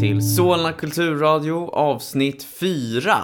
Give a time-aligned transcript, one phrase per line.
[0.00, 3.14] till Solna kulturradio avsnitt 4.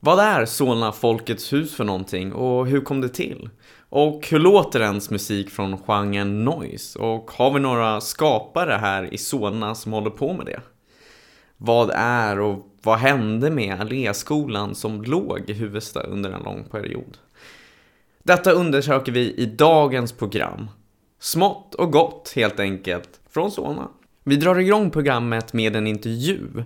[0.00, 3.50] Vad är Solna Folkets hus för någonting och hur kom det till?
[3.88, 6.98] Och hur låter ens musik från genren noise?
[6.98, 10.60] Och har vi några skapare här i Solna som håller på med det?
[11.56, 17.18] Vad är och vad hände med Alléskolan som låg i Huvudsta under en lång period?
[18.22, 20.70] Detta undersöker vi i dagens program.
[21.20, 23.88] Smått och gott helt enkelt, från Solna.
[24.24, 26.64] Vi drar igång programmet med en intervju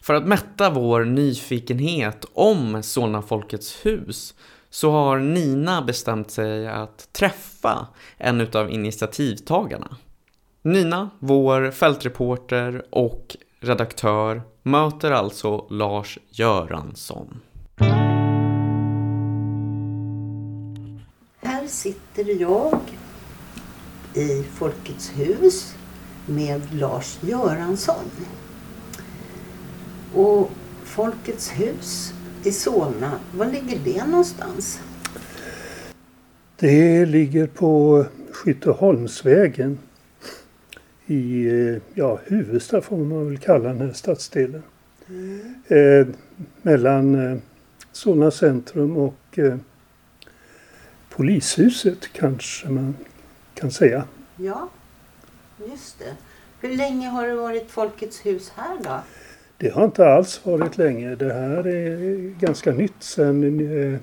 [0.00, 4.34] för att mätta vår nyfikenhet om Solna Folkets hus
[4.70, 9.96] så har Nina bestämt sig att träffa en utav initiativtagarna.
[10.62, 17.40] Nina, vår fältreporter och redaktör, möter alltså Lars Göransson.
[21.40, 22.80] Här sitter jag
[24.14, 25.77] i Folkets hus
[26.28, 28.04] med Lars Göransson.
[30.14, 30.50] Och
[30.84, 32.12] Folkets hus
[32.44, 34.80] i Solna, var ligger det någonstans?
[36.56, 39.78] Det ligger på Skytteholmsvägen
[41.06, 41.48] i
[41.94, 44.62] ja, Huvudsta får man väl kalla den här stadsdelen.
[45.08, 45.54] Mm.
[45.68, 46.06] Eh,
[46.62, 47.38] mellan eh,
[47.92, 49.56] Solna centrum och eh,
[51.08, 52.96] polishuset kanske man
[53.54, 54.04] kan säga.
[54.36, 54.68] Ja,
[55.66, 56.16] just det.
[56.60, 59.00] Hur länge har det varit Folkets hus här då?
[59.56, 61.14] Det har inte alls varit länge.
[61.14, 63.98] Det här är ganska nytt sedan eh,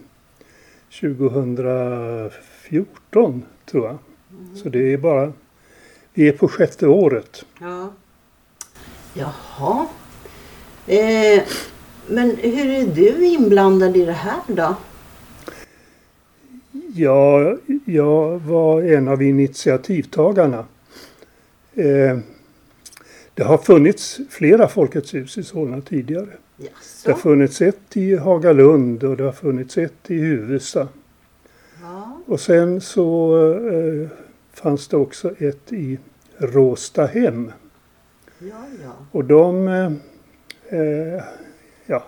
[1.02, 3.98] 2014 tror jag.
[4.32, 4.56] Mm.
[4.56, 5.34] Så det är bara,
[6.14, 7.46] vi är på sjätte året.
[7.60, 7.94] Ja.
[9.14, 9.88] Jaha.
[10.88, 11.44] Eh,
[12.08, 14.76] men hur är du inblandad i det här då?
[16.94, 20.66] Ja, jag var en av initiativtagarna.
[21.76, 22.18] Eh,
[23.34, 26.28] det har funnits flera Folkets hus i Solna tidigare.
[26.60, 27.04] Yes.
[27.06, 30.88] Det har funnits ett i Hagalund och det har funnits ett i Huvudsta.
[31.82, 32.22] Ja.
[32.26, 33.38] Och sen så
[33.70, 34.10] eh,
[34.54, 36.00] fanns det också ett i
[36.38, 37.52] Råstahem.
[38.40, 38.92] Ja, ja.
[39.12, 39.92] Och de, eh,
[40.80, 41.24] eh,
[41.86, 42.04] ja,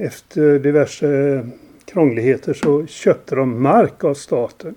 [0.00, 1.46] efter diverse
[1.84, 4.74] krångligheter så köpte de mark av staten.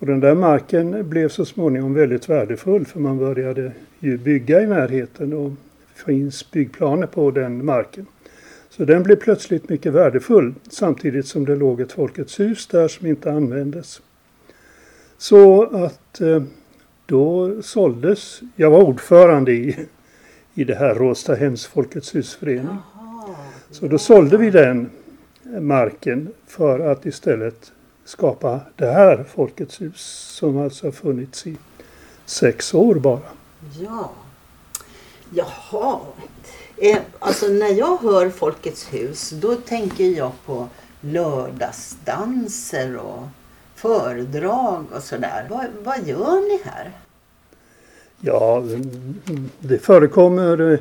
[0.00, 4.66] Och den där marken blev så småningom väldigt värdefull för man började ju bygga i
[4.66, 5.52] närheten och
[5.94, 8.06] finns byggplaner på den marken.
[8.70, 13.06] Så den blev plötsligt mycket värdefull samtidigt som det låg ett Folkets hus där som
[13.06, 14.02] inte användes.
[15.18, 16.42] Så att eh,
[17.06, 19.76] då såldes, jag var ordförande i,
[20.54, 22.76] i det här Råstahems Folkets husförening.
[23.70, 24.90] Så då sålde vi den
[25.60, 27.72] marken för att istället
[28.04, 30.00] skapa det här Folkets hus
[30.38, 31.56] som alltså har funnits i
[32.24, 33.30] sex år bara.
[33.80, 34.10] Ja.
[35.34, 36.00] Jaha.
[36.76, 40.68] Eh, alltså när jag hör Folkets hus då tänker jag på
[41.00, 43.22] lördagsdanser och
[43.74, 45.46] föredrag och sådär.
[45.50, 46.92] Vad, vad gör ni här?
[48.20, 48.64] Ja,
[49.60, 50.80] det förekommer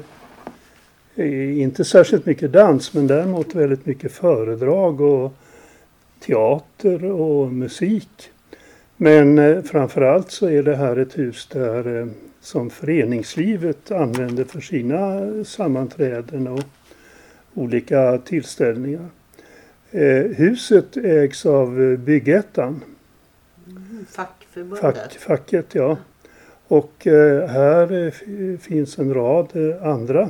[1.16, 5.34] eh, inte särskilt mycket dans men däremot väldigt mycket föredrag och
[6.20, 8.32] teater och musik.
[8.98, 12.08] Men eh, framförallt så är det här ett hus där eh,
[12.42, 16.64] som föreningslivet använder för sina sammanträden och
[17.54, 19.06] olika tillställningar.
[19.92, 22.84] Eh, huset ägs av Byggettan.
[24.10, 24.82] Fackförbundet?
[24.82, 25.98] Fack, facket, ja.
[26.68, 26.94] Och
[27.48, 28.12] här
[28.58, 29.48] finns en rad
[29.82, 30.30] andra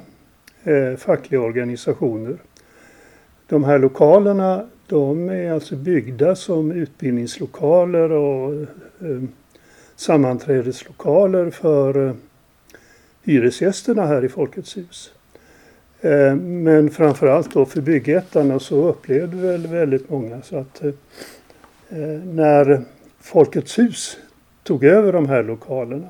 [0.98, 2.38] fackliga organisationer.
[3.48, 9.24] De här lokalerna de är alltså byggda som utbildningslokaler och eh,
[9.96, 12.14] sammanträdeslokaler för eh,
[13.24, 15.12] hyresgästerna här i Folkets hus.
[16.02, 20.94] Eh, men framförallt då för byggettarna så upplevde väl väldigt många så att eh,
[21.90, 22.82] eh, när
[23.20, 24.18] Folkets hus
[24.64, 26.10] tog över de här lokalerna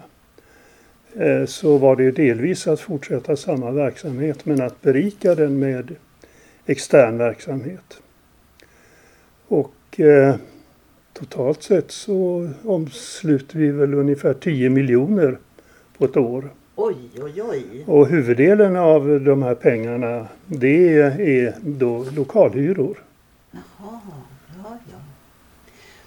[1.15, 5.95] eh, så var det delvis att fortsätta samma verksamhet men att berika den med
[6.65, 8.01] extern verksamhet.
[9.49, 10.35] Och eh,
[11.13, 15.37] totalt sett så omsluter vi väl ungefär 10 miljoner
[15.97, 16.49] på ett år.
[16.75, 17.83] Oj, oj, oj.
[17.87, 23.03] Och huvuddelen av de här pengarna det är då lokalhyror.
[23.51, 23.99] Jaha,
[24.63, 24.97] ja, ja.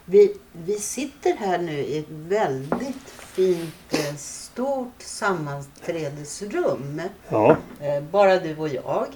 [0.04, 7.02] Vi, vi sitter här nu i ett väldigt fint eh, stort sammanträdesrum.
[7.28, 7.56] Ja.
[7.80, 9.06] Eh, bara du och jag.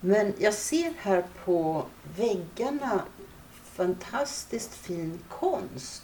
[0.00, 1.84] Men jag ser här på
[2.16, 3.02] väggarna
[3.78, 6.02] fantastiskt fin konst.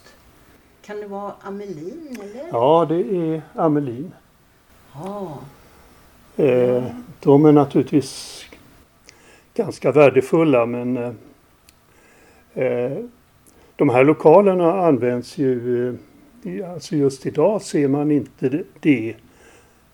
[0.81, 2.47] Kan det vara Amelin eller?
[2.51, 4.13] Ja, det är Amelin.
[4.93, 5.37] Jaha.
[6.37, 6.83] Eh,
[7.19, 8.45] de är naturligtvis
[9.53, 11.11] ganska värdefulla men eh,
[12.53, 12.97] eh,
[13.75, 15.89] de här lokalerna används ju,
[16.43, 19.15] eh, alltså just idag ser man inte det.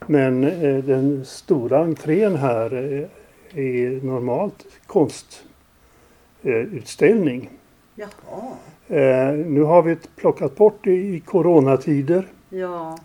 [0.07, 3.07] Men eh, den stora entrén här eh,
[3.59, 7.49] är normalt konstutställning.
[7.95, 8.53] Jaha.
[8.87, 12.27] Eh, nu har vi plockat bort det i coronatider.
[12.49, 12.97] Ja.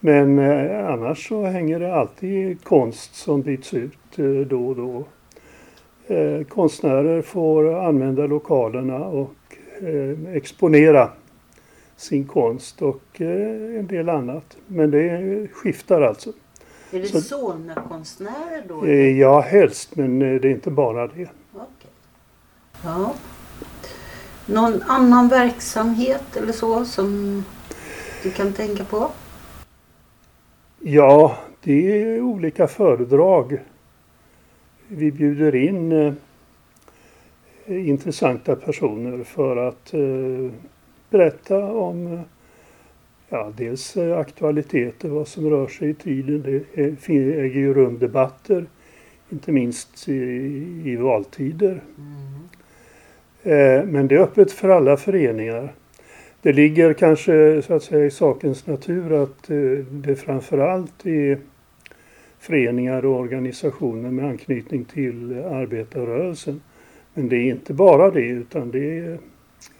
[0.00, 5.04] Men eh, annars så hänger det alltid konst som byts ut eh, då och då.
[6.14, 9.34] Eh, konstnärer får använda lokalerna och
[9.82, 11.10] eh, exponera
[11.96, 14.56] sin konst och eh, en del annat.
[14.66, 16.32] Men det skiftar alltså.
[16.92, 18.88] Är det Så- Solna-konstnärer då?
[19.20, 21.28] Ja, helst, men det är inte bara det.
[21.54, 21.90] Okej.
[22.84, 23.14] Ja.
[24.46, 27.44] Någon annan verksamhet eller så som
[28.22, 29.10] du kan tänka på?
[30.80, 33.58] Ja, det är olika föredrag.
[34.88, 40.50] Vi bjuder in eh, intressanta personer för att eh,
[41.10, 42.20] berätta om eh,
[43.28, 46.42] ja, dels eh, aktualiteter, vad som rör sig i tiden.
[46.42, 48.66] Det äger ju rum debatter,
[49.30, 50.12] inte minst i,
[50.84, 51.82] i valtider.
[51.98, 52.41] Eh,
[53.42, 55.74] Eh, men det är öppet för alla föreningar.
[56.42, 59.56] Det ligger kanske så att säga i sakens natur att eh,
[59.90, 61.38] det framförallt är
[62.38, 66.60] föreningar och organisationer med anknytning till arbetarrörelsen.
[67.14, 69.18] Men det är inte bara det utan det är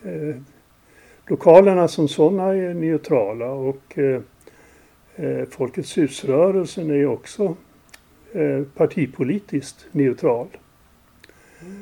[0.05, 0.37] eh,
[1.27, 4.21] lokalerna som sådana är neutrala och eh,
[5.17, 7.57] eh Folkets husrörelsen är också
[8.33, 10.47] eh, partipolitiskt neutral.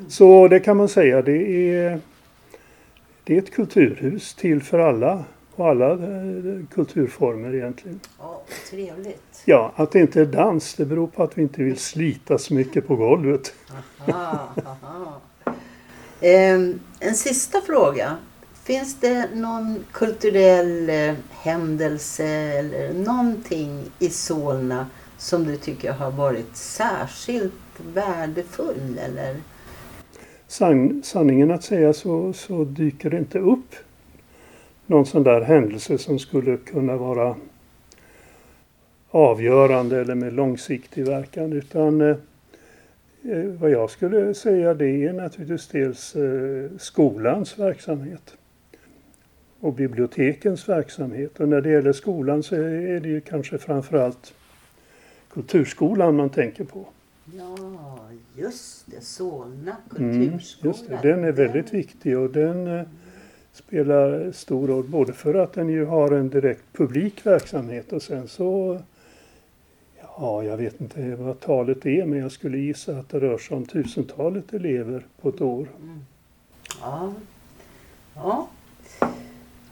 [0.07, 1.99] Så det kan man säga, det är,
[3.23, 5.23] det är ett kulturhus till för alla
[5.55, 7.99] och alla eh, kulturformer egentligen.
[8.19, 9.41] Ja, trevligt.
[9.45, 12.53] Ja, att det inte är dans det beror på att vi inte vill slita så
[12.53, 13.53] mycket på golvet.
[14.07, 15.21] Aha, aha.
[16.21, 18.17] Ehm, en sista fråga.
[18.63, 24.85] Finns det någon kulturell eh, händelse eller någonting i Solna
[25.17, 27.53] som du tycker har varit särskilt
[27.93, 28.99] värdefull?
[29.05, 29.35] Eller?
[30.51, 33.75] San, sanningen att säga så, så dyker det inte upp
[34.85, 37.35] någon sån där händelse som skulle kunna vara
[39.09, 41.53] avgörande eller med långsiktig verkan.
[41.53, 42.15] Utan eh,
[43.23, 48.37] eh, vad jag skulle säga det är naturligtvis dels eh, skolans verksamhet
[49.59, 51.39] och bibliotekens verksamhet.
[51.39, 54.33] Och när det gäller skolan så är det ju kanske framförallt
[55.33, 56.85] kulturskolan man tänker på.
[57.25, 57.57] Ja,
[58.35, 59.01] just det.
[59.01, 61.01] Solna Mm, kulturskola.
[61.01, 61.09] det.
[61.09, 62.85] Den är väldigt viktig och den eh,
[63.53, 68.27] spelar stor roll både för att den ju har en direkt publik verksamhet och sen
[68.27, 68.79] så
[70.17, 73.57] Ja, jag vet inte vad talet är men jag skulle gissa att det rör sig
[73.57, 75.67] om tusentalet elever på ett år.
[76.81, 77.13] Ja.
[78.15, 78.47] ja.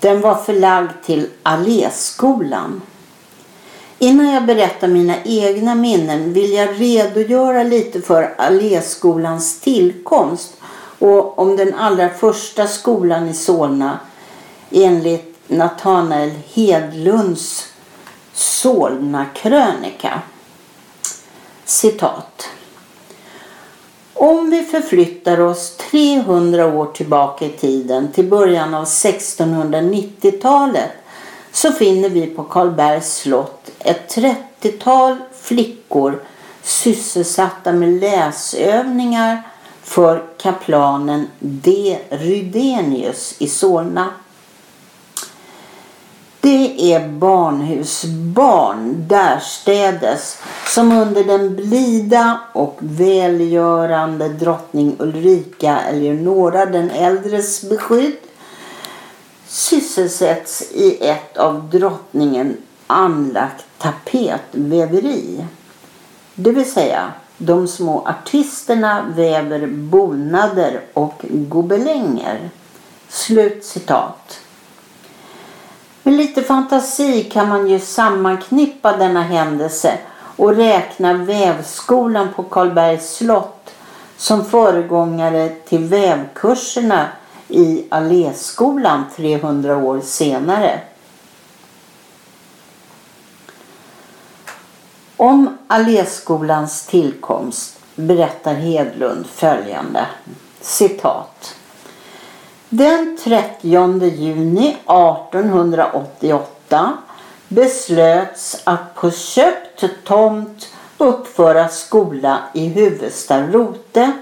[0.00, 2.82] Den var förlagd till Alléskolan.
[3.98, 10.56] Innan jag berättar mina egna minnen vill jag redogöra lite för Alléskolans tillkomst
[10.98, 13.98] och om den allra första skolan i Solna
[14.70, 17.66] enligt Nathanael Hedlunds
[18.32, 20.22] Solna-krönika.
[21.64, 22.48] Citat.
[24.14, 30.90] Om vi förflyttar oss 300 år tillbaka i tiden till början av 1690-talet
[31.52, 36.22] så finner vi på Karlbergs slott ett 30-tal flickor
[36.62, 39.42] sysselsatta med läsövningar
[39.82, 41.98] för kaplanen D.
[42.10, 44.10] Rydenius i Solna.
[46.40, 57.68] Det är barnhusbarn därstädes som under den blida och välgörande drottning Ulrika Eleonora den äldres
[57.68, 58.16] beskydd
[59.46, 65.44] sysselsätts i ett av drottningen anlagt tapetväveri.
[66.34, 72.50] Det vill säga de små artisterna väver bonader och gobelänger.
[73.08, 74.40] Slut citat.
[76.08, 79.98] Med lite fantasi kan man ju sammanknippa denna händelse
[80.36, 83.70] och räkna vävskolan på Karlbergs slott
[84.16, 87.08] som föregångare till vävkurserna
[87.48, 90.80] i Alléskolan 300 år senare.
[95.16, 100.06] Om Alléskolans tillkomst berättar Hedlund följande.
[100.60, 101.57] Citat.
[102.70, 106.92] Den 30 juni 1888
[107.48, 114.12] beslöts att på köpt tomt uppföra skola i huvudstad Rote.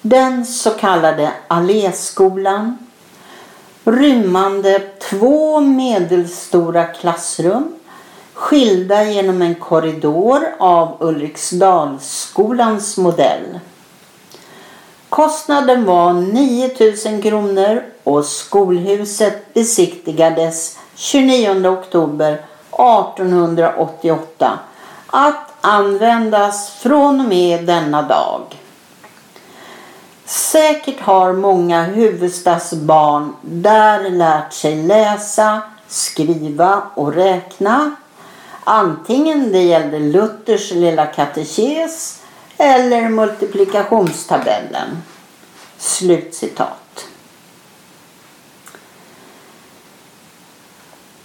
[0.00, 2.78] Den så kallade Alléskolan
[3.84, 7.74] rymmande två medelstora klassrum
[8.34, 13.60] skilda genom en korridor av Ulriksdalsskolans modell.
[15.08, 24.58] Kostnaden var 9000 kronor och skolhuset besiktigades 29 oktober 1888
[25.06, 28.42] att användas från och med denna dag.
[30.24, 37.90] Säkert har många huvudstadsbarn där lärt sig läsa, skriva och räkna.
[38.64, 42.22] Antingen det gällde Luthers lilla katekes
[42.56, 45.02] eller multiplikationstabellen.
[45.78, 47.06] Slutcitat.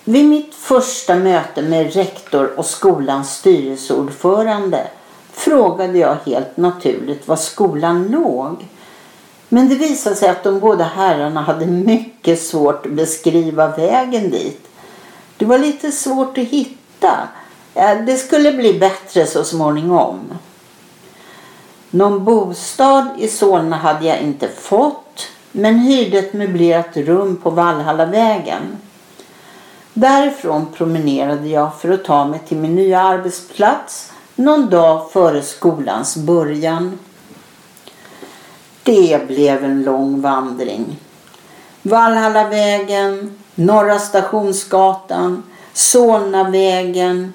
[0.04, 4.88] Vid mitt första möte med rektor och skolans styrelseordförande
[5.32, 8.68] frågade jag helt naturligt var skolan låg.
[9.50, 14.68] Men det visade sig att de båda herrarna hade mycket svårt att beskriva vägen dit.
[15.38, 17.28] Det var lite svårt att hitta.
[18.06, 20.20] Det skulle bli bättre så småningom.
[21.94, 28.62] Någon bostad i Solna hade jag inte fått men hyrde ett möblerat rum på Vallhallavägen.
[29.94, 36.18] Därifrån promenerade jag för att ta mig till min nya arbetsplats någon dag före skolans
[36.18, 37.00] början.
[38.84, 41.00] Det blev en lång vandring.
[41.82, 45.44] Vallhallavägen, Norra Stationsgatan,
[45.74, 47.34] Solnavägen,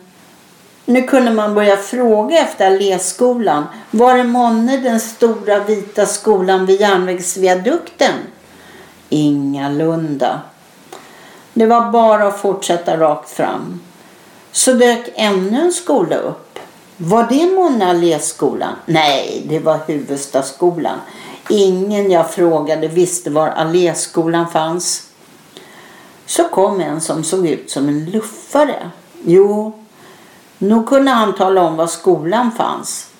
[0.89, 3.65] nu kunde man börja fråga efter Alléskolan.
[3.91, 8.15] Var är månne den stora vita skolan vid järnvägsviadukten?
[9.09, 10.41] Ingalunda.
[11.55, 13.81] Det var bara att fortsätta rakt fram.
[14.53, 16.59] Så dök ännu en skola upp.
[16.97, 18.73] Var det månne Alléskolan?
[18.87, 20.99] Nej, det var Huvudstadsskolan.
[21.49, 25.03] Ingen jag frågade visste var Alléskolan fanns.
[26.27, 28.91] Så kom en som såg ut som en luffare.
[29.25, 29.73] Jo,
[30.59, 33.11] nog kunde han tala om var skolan fanns.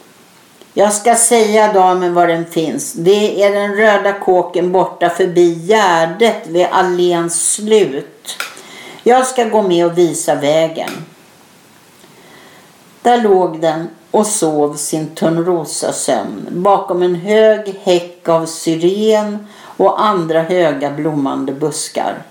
[0.75, 2.93] Jag ska säga damen var den finns.
[2.93, 8.37] Det är den röda kåken borta förbi Gärdet vid alléns slut.
[9.03, 10.91] Jag ska gå med och visa vägen.
[13.03, 20.43] Där låg den och sov sin Törnrosasömn bakom en hög häck av syren och andra
[20.43, 22.23] höga blommande buskar.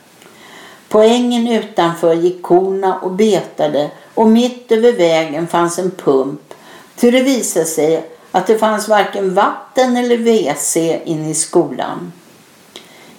[0.89, 6.53] På ängen utanför gick korna och betade och mitt över vägen fanns en pump.
[6.95, 12.13] Ty det visade sig att det fanns varken vatten eller WC inne i skolan.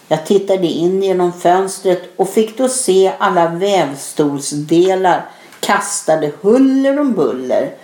[0.09, 5.29] Jag tittade in genom fönstret och fick då se alla vävstolsdelar
[5.61, 7.75] kastade huller om buller.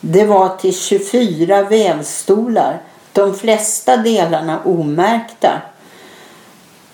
[0.00, 2.82] Det var till 24 vävstolar,
[3.12, 5.62] de flesta delarna omärkta.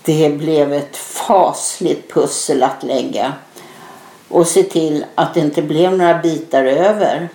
[0.01, 3.33] Det blev ett fasligt pussel att lägga
[4.29, 7.29] och se till att det inte blev några bitar över.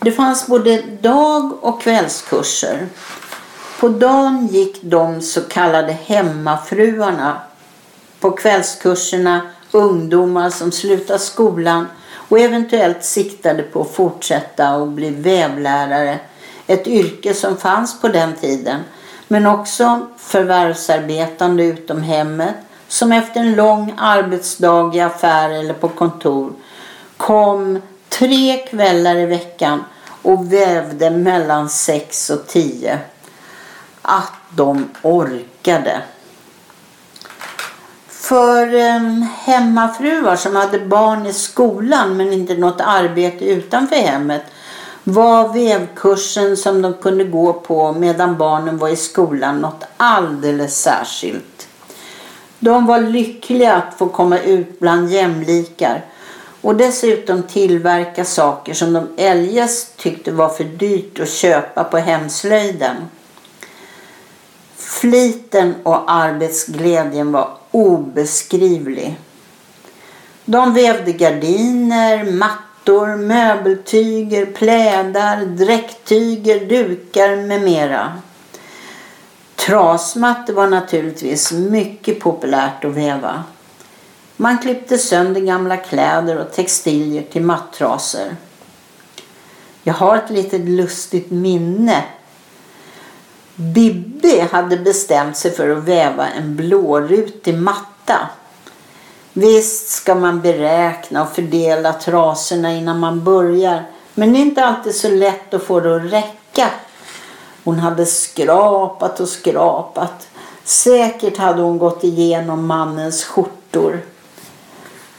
[0.00, 2.88] Det fanns både dag och kvällskurser.
[3.80, 7.40] På dagen gick de så kallade hemmafruarna.
[8.20, 9.40] På kvällskurserna
[9.70, 16.18] ungdomar som slutade skolan och eventuellt siktade på att fortsätta och bli vävlärare.
[16.66, 18.80] Ett yrke som fanns på den tiden.
[19.28, 22.54] Men också förvärvsarbetande utom hemmet
[22.88, 26.52] som efter en lång arbetsdag i affär eller på kontor
[27.16, 29.84] kom tre kvällar i veckan
[30.22, 32.98] och vävde mellan sex och tio.
[34.02, 36.02] Att de orkade.
[38.08, 39.00] För eh,
[39.44, 44.42] hemmafruar som hade barn i skolan men inte något arbete utanför hemmet
[45.04, 51.67] var vävkursen som de kunde gå på medan barnen var i skolan något alldeles särskilt.
[52.58, 56.04] De var lyckliga att få komma ut bland jämlikar
[56.60, 62.96] och dessutom tillverka saker som de eljest tyckte var för dyrt att köpa på hemslöjden.
[64.76, 69.16] Fliten och arbetsglädjen var obeskrivlig.
[70.44, 78.12] De vävde gardiner, mattor, möbeltyger, plädar, dräkttyger, dukar med mera.
[79.68, 83.44] Trasmattor var naturligtvis mycket populärt att väva.
[84.36, 88.36] Man klippte sönder gamla kläder och textilier till mattrasor.
[89.82, 92.04] Jag har ett litet lustigt minne.
[93.54, 98.28] Bibbi hade bestämt sig för att väva en blårutig matta.
[99.32, 103.82] Visst ska man beräkna och fördela trasorna innan man börjar.
[104.14, 106.70] Men det är inte alltid så lätt att få det att räcka.
[107.68, 110.28] Hon hade skrapat och skrapat.
[110.64, 114.00] Säkert hade hon gått igenom mannens skjortor.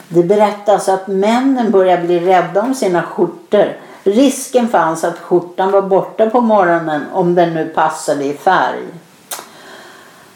[0.08, 3.76] Det berättas att männen började bli rädda om sina skjortor.
[4.02, 8.84] Risken fanns att skjortan var borta på morgonen om den nu passade i färg.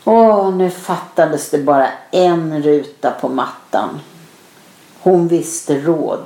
[0.05, 4.01] Åh, nu fattades det bara en ruta på mattan.
[5.03, 6.25] Hon visste råd.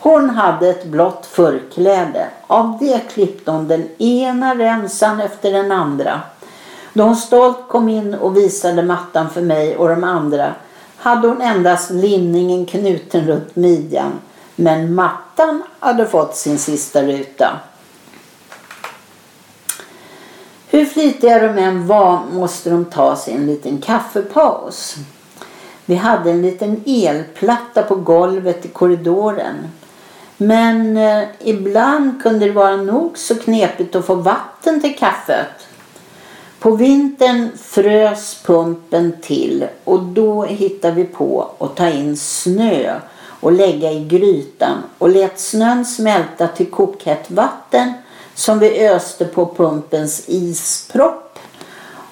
[0.00, 2.28] Hon hade ett blått förkläde.
[2.46, 6.20] Av det klippte hon den ena remsan efter den andra.
[6.92, 10.54] Då hon stolt kom in och visade mattan för mig och de andra
[10.96, 14.12] hade hon endast linningen knuten runt midjan.
[14.56, 17.60] Men mattan hade fått sin sista ruta.
[20.70, 24.96] Hur flitiga de än var måste de ta sig en liten kaffepaus.
[25.84, 29.56] Vi hade en liten elplatta på golvet i korridoren.
[30.40, 35.68] Men eh, ibland kunde det vara nog så knepigt att få vatten till kaffet.
[36.58, 43.00] På vintern frös pumpen till och då hittade vi på att ta in snö
[43.40, 47.92] och lägga i grytan och lät snön smälta till kokhett vatten
[48.34, 51.38] som vi öste på pumpens ispropp.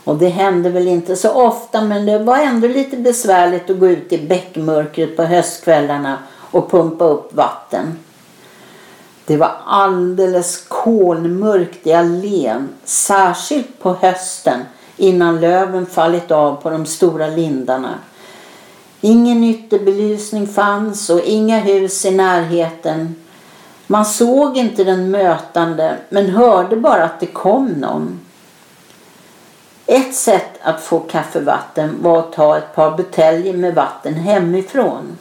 [0.04, 3.88] Och det hände väl inte så ofta men det var ändå lite besvärligt att gå
[3.88, 6.18] ut i bäckmörkret på höstkvällarna
[6.50, 7.98] och pumpa upp vatten.
[9.26, 14.60] Det var alldeles kolmörkt i allén, särskilt på hösten
[14.96, 17.94] innan löven fallit av på de stora lindarna.
[19.00, 23.14] Ingen ytterbelysning fanns och inga hus i närheten.
[23.86, 28.20] Man såg inte den mötande men hörde bara att det kom någon.
[29.86, 35.18] Ett sätt att få kaffevatten var att ta ett par buteljer med vatten hemifrån.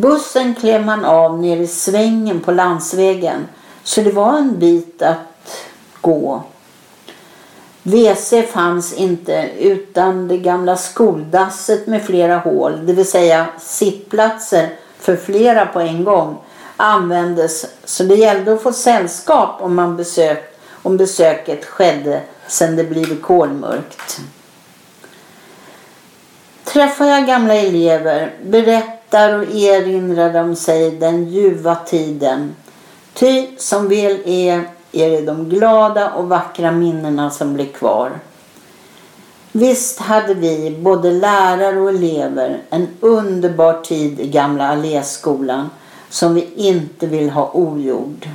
[0.00, 3.48] Bussen klev man av nere i svängen på landsvägen
[3.82, 5.66] så det var en bit att
[6.00, 6.42] gå.
[7.82, 15.16] WC fanns inte utan det gamla skoldasset med flera hål, det vill säga sittplatser för
[15.16, 16.38] flera på en gång
[16.76, 22.84] användes så det gällde att få sällskap om, man besök, om besöket skedde sen det
[22.84, 24.20] blivit kolmörkt.
[26.64, 32.54] Träffar jag gamla elever berättar och erinrar de sig den ljuva tiden.
[33.14, 38.10] Ty som väl är är det de glada och vackra minnena som blir kvar.
[39.52, 45.70] Visst hade vi, både lärare och elever, en underbar tid i gamla Alléskolan
[46.08, 48.28] som vi inte vill ha ogjord.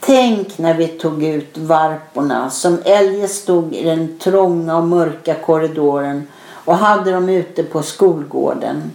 [0.00, 6.28] Tänk när vi tog ut varporna som eljest stod i den trånga och mörka korridoren
[6.50, 8.90] och hade dem ute på skolgården.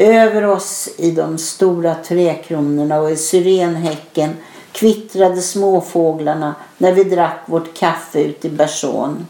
[0.00, 4.36] Över oss i de stora träkronorna och i syrenhäcken
[4.72, 9.26] kvittrade småfåglarna när vi drack vårt kaffe ute i Bersån.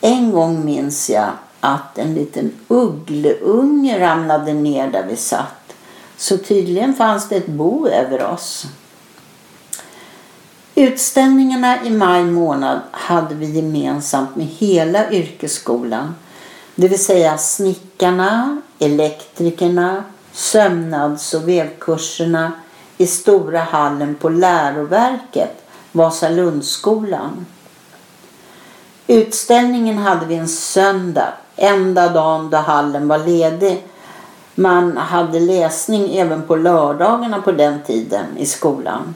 [0.00, 1.30] En gång minns jag
[1.60, 5.74] att en liten uggleunge ramlade ner där vi satt.
[6.16, 8.66] Så tydligen fanns det ett bo över oss.
[10.74, 16.14] Utställningarna i maj månad hade vi gemensamt med hela yrkesskolan.
[16.74, 22.52] Det vill säga snickarna, elektrikerna, sömnads och vävkurserna
[22.98, 27.46] i stora hallen på läroverket, Vasalundsskolan.
[29.06, 33.84] Utställningen hade vi en söndag, enda dagen då hallen var ledig.
[34.54, 39.14] Man hade läsning även på lördagarna på den tiden i skolan.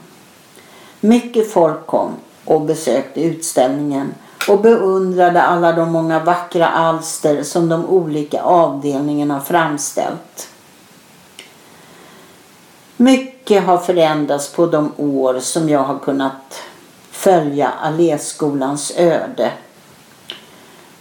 [0.99, 2.11] Mycket folk kom
[2.45, 4.13] och besökte utställningen
[4.47, 10.49] och beundrade alla de många vackra alster som de olika avdelningarna framställt.
[12.97, 16.61] Mycket har förändrats på de år som jag har kunnat
[17.11, 19.51] följa Alléskolans öde.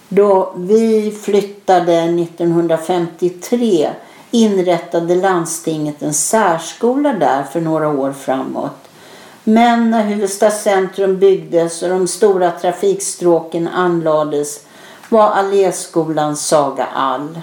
[0.08, 3.90] Då vi flyttade 1953
[4.30, 8.89] inrättade landstinget en särskola där för några år framåt.
[9.44, 14.60] Men när Huvudsta centrum byggdes och de stora trafikstråken anlades
[15.08, 17.40] var Alléskolans saga all.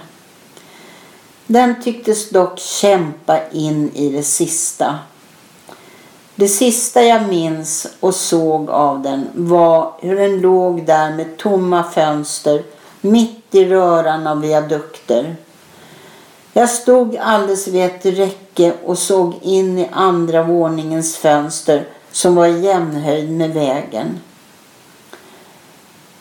[1.46, 4.98] Den tycktes dock kämpa in i det sista.
[6.34, 11.84] Det sista jag minns och såg av den var hur den låg där med tomma
[11.84, 12.62] fönster
[13.00, 15.36] mitt i röran av viadukter.
[16.58, 22.46] Jag stod alldeles vid ett räcke och såg in i andra våningens fönster som var
[22.46, 24.20] i jämnhöjd med vägen.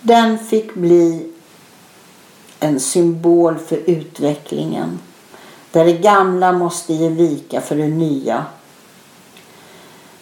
[0.02, 1.32] Den fick bli
[2.60, 5.00] en symbol för utvecklingen.
[5.72, 8.46] Där det gamla måste ge vika för det nya.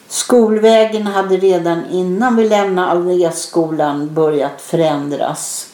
[0.08, 5.70] Skolvägen hade redan innan vi lämnade Alléskolan börjat förändras.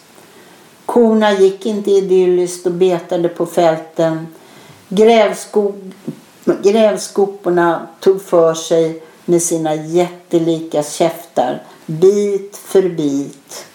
[0.92, 4.28] Korna gick inte idylliskt och betade på fälten.
[4.90, 5.94] Grävskog,
[6.64, 13.66] grävskoporna tog för sig med sina jättelika käftar bit för bit.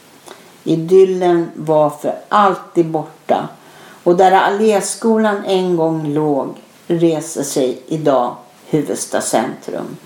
[0.64, 3.48] Idyllen var för alltid borta
[4.02, 6.54] och där Alléskolan en gång låg
[6.86, 9.96] reser sig idag Huvudsta centrum.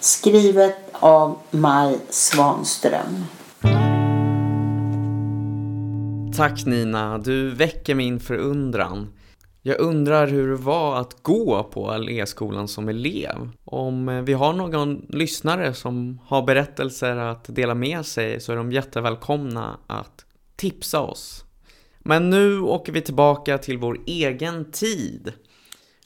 [0.00, 3.24] Skrivet av Maj Svanström.
[6.38, 9.14] Tack Nina, du väcker min förundran.
[9.62, 13.50] Jag undrar hur det var att gå på Alléskolan som elev.
[13.64, 18.56] Om eh, vi har någon lyssnare som har berättelser att dela med sig så är
[18.56, 20.24] de jättevälkomna att
[20.56, 21.44] tipsa oss.
[21.98, 25.32] Men nu åker vi tillbaka till vår egen tid.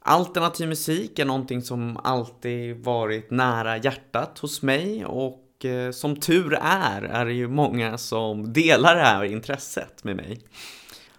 [0.00, 6.58] Alternativ musik är någonting som alltid varit nära hjärtat hos mig och eh, som tur
[6.62, 10.40] är är det ju många som delar det här intresset med mig.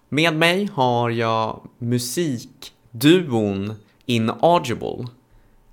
[0.10, 3.73] Med mig har jag musikduon
[4.06, 5.08] Inaudible.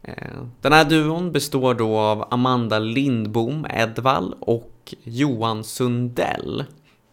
[0.03, 6.65] Eh, den här duon består då av Amanda Lindbom Edvall och Johan Sundell.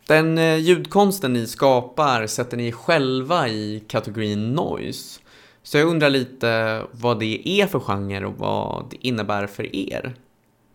[0.07, 5.19] Den eh, ljudkonsten ni skapar sätter ni själva i kategorin noise.
[5.63, 10.15] Så jag undrar lite vad det är för genre och vad det innebär för er.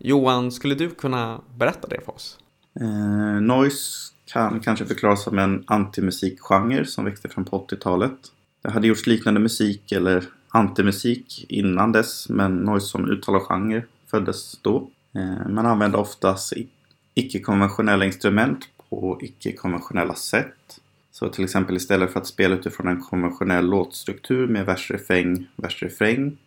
[0.05, 2.39] Johan, skulle du kunna berätta det för oss?
[2.79, 8.17] Eh, noise kan kanske förklaras som en antimusikgenre som växte fram på 80-talet.
[8.61, 14.89] Det hade gjorts liknande musik eller antimusik innan dess men noise som uttalargenre föddes då.
[15.15, 16.53] Eh, man använde oftast
[17.13, 20.79] icke-konventionella instrument på icke-konventionella sätt.
[21.11, 26.37] Så till exempel istället för att spela utifrån en konventionell låtstruktur med vers-refräng, vers-refräng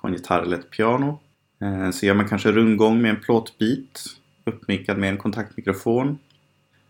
[0.00, 1.20] på en gitarr eller ett piano
[1.60, 4.04] Eh, så gör man kanske rundgång med en plåtbit
[4.44, 6.18] uppmickad med en kontaktmikrofon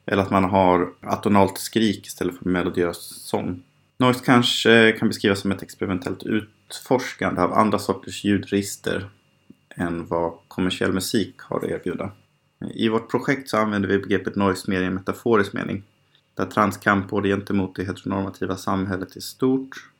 [0.07, 3.62] eller att man har atonalt skrik istället för melodiös sång.
[3.98, 9.09] Noise kanske kan beskrivas som ett experimentellt utforskande av andra sorters ljudregister
[9.77, 12.11] än vad kommersiell musik har att erbjuda.
[12.74, 15.83] I vårt projekt så använder vi begreppet noise mer i en metaforisk mening.
[16.35, 19.90] Där transkamp både gentemot det heteronormativa samhället i stort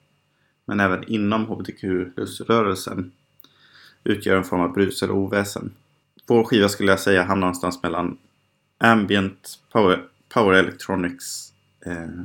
[0.67, 3.13] men även inom hbtq-rörelsen
[4.05, 5.75] utgör en form av brus eller oväsen.
[6.27, 8.19] Vår skiva skulle jag säga hamnar någonstans mellan
[8.79, 10.03] ambient power,
[10.35, 11.53] power electronics
[11.87, 12.25] eh,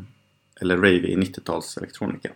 [0.61, 2.29] eller rave i 90-tals elektronika.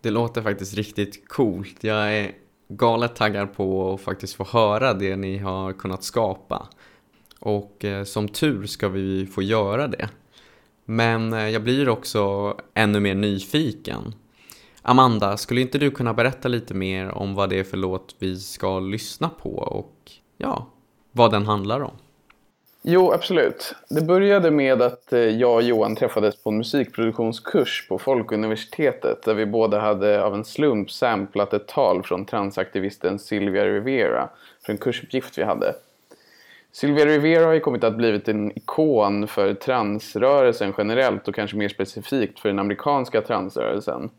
[0.00, 1.84] Det låter faktiskt riktigt coolt.
[1.84, 2.32] Jag är
[2.68, 6.68] galet taggad på att faktiskt få höra det ni har kunnat skapa.
[7.38, 10.08] Och eh, som tur ska vi få göra det.
[10.84, 14.14] Men eh, jag blir också ännu mer nyfiken.
[14.82, 18.36] Amanda, skulle inte du kunna berätta lite mer om vad det är för låt vi
[18.36, 20.66] ska lyssna på och ja,
[21.12, 21.92] vad den handlar om?
[22.84, 23.74] Jo, absolut.
[23.88, 29.34] Det började med att eh, jag och Johan träffades på en musikproduktionskurs på Folkuniversitetet där
[29.34, 34.28] vi båda hade av en slump samplat ett tal från transaktivisten Silvia Rivera
[34.66, 35.74] för en kursuppgift vi hade.
[36.72, 41.68] Sylvia Rivera har ju kommit att blivit en ikon för transrörelsen generellt och kanske mer
[41.68, 44.10] specifikt för den amerikanska transrörelsen.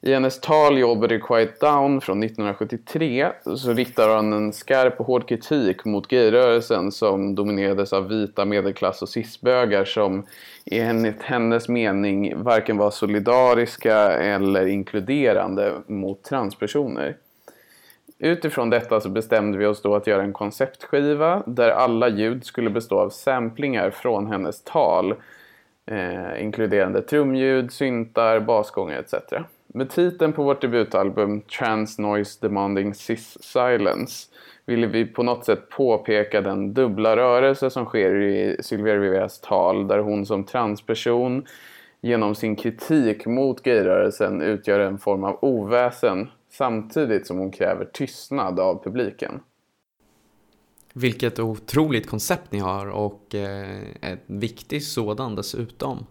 [0.00, 5.06] I hennes tal Jobbet är Quiet Down från 1973 så riktar hon en skarp och
[5.06, 10.26] hård kritik mot gayrörelsen som dominerades av vita medelklass och cisbögar som
[10.66, 17.16] enligt hennes mening varken var solidariska eller inkluderande mot transpersoner.
[18.18, 22.70] Utifrån detta så bestämde vi oss då att göra en konceptskiva där alla ljud skulle
[22.70, 25.14] bestå av samplingar från hennes tal
[25.86, 29.14] eh, inkluderande trumljud, syntar, basgångar etc.
[29.76, 34.28] Med titeln på vårt debutalbum Trans Noise Demanding Cis Silence
[34.66, 39.88] ville vi på något sätt påpeka den dubbla rörelse som sker i Sylvia Riveras tal
[39.88, 41.46] där hon som transperson
[42.00, 48.60] genom sin kritik mot gayrörelsen utgör en form av oväsen samtidigt som hon kräver tystnad
[48.60, 49.40] av publiken.
[50.92, 56.06] Vilket otroligt koncept ni har och eh, ett viktigt sådan dessutom.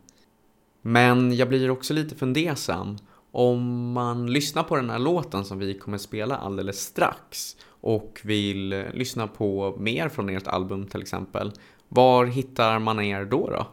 [0.81, 2.97] Men jag blir också lite fundersam.
[3.37, 8.69] Om man lyssnar på den här låten som vi kommer spela alldeles strax och vill
[8.93, 11.51] lyssna på mer från ert album till exempel.
[11.89, 13.49] Var hittar man er då?
[13.49, 13.67] då?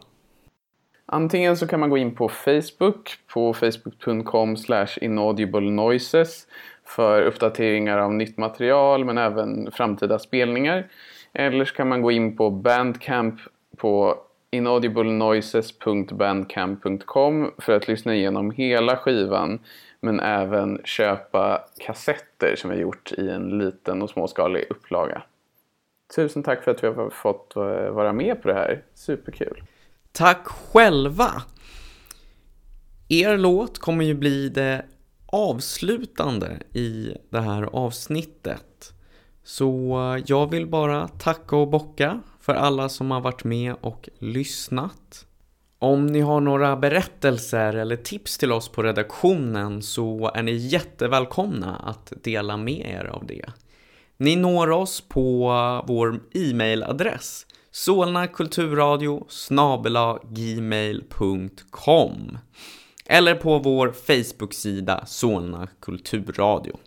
[1.05, 4.55] Antingen så kan man gå in på Facebook på facebook.com
[5.01, 6.47] inaudiblenoises
[6.85, 10.87] för uppdateringar av nytt material men även framtida spelningar.
[11.33, 13.39] Eller så kan man gå in på Bandcamp
[13.77, 14.17] på
[14.53, 19.59] inaudiblenoises.bandcamp.com för att lyssna igenom hela skivan
[19.99, 25.21] men även köpa kassetter som vi gjort i en liten och småskalig upplaga.
[26.15, 28.83] Tusen tack för att vi har fått eh, vara med på det här.
[28.93, 29.63] Superkul!
[30.11, 31.43] Tack själva!
[33.09, 34.85] Er låt kommer ju bli det
[35.25, 38.93] avslutande i det här avsnittet.
[39.43, 45.25] Så jag vill bara tacka och bocka för alla som har varit med och lyssnat.
[45.79, 51.75] Om ni har några berättelser eller tips till oss på redaktionen så är ni jättevälkomna
[51.75, 53.45] att dela med er av det.
[54.17, 55.49] Ni når oss på
[55.87, 59.27] vår e-mailadress solnakulturradio
[60.29, 61.17] gmail.com
[63.05, 66.79] eller på vår Facebook-sida Solna kulturradio.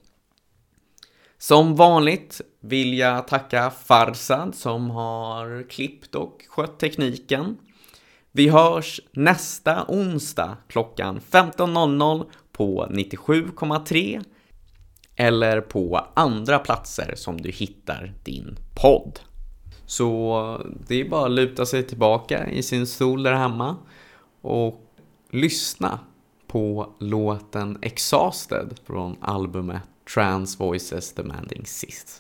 [1.47, 7.59] Som vanligt vill jag tacka Farsad som har klippt och skött tekniken.
[8.33, 14.25] Vi hörs nästa onsdag klockan 15.00 på 97,3
[15.17, 19.21] eller på andra platser som du hittar din podd.
[19.87, 23.77] Så det är bara att luta sig tillbaka i sin stol där hemma
[24.41, 24.81] och
[25.31, 26.01] lyssna
[26.47, 31.67] på låten Exhausted från albumet Trans Voices Demanding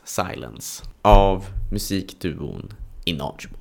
[0.04, 2.72] Silence av musikduon
[3.04, 3.55] Inaudible.